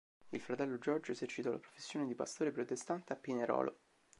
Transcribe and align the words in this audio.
Il 0.31 0.41
fratello 0.41 0.79
Giorgio 0.79 1.11
esercitò 1.11 1.51
la 1.51 1.59
professione 1.59 2.07
di 2.07 2.15
pastore 2.15 2.49
protestante 2.51 3.13
a 3.13 3.17
Pinerolo. 3.17 3.77